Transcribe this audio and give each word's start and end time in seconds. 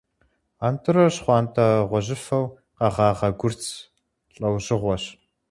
Антӏырэр 0.67 1.09
щхъуантӏэ-гъуэжьыфэу 1.15 2.45
къэгъагъэ 2.77 3.29
гъурц 3.39 3.61
лӏэужьыгъуэщ. 4.39 5.03